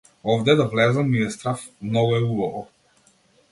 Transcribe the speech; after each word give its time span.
Овде 0.35 0.55
да 0.55 0.65
влезам, 0.71 1.11
ми 1.11 1.19
е 1.25 1.29
страв, 1.35 1.67
многу 1.91 2.15
е 2.19 2.23
убаво. 2.31 2.67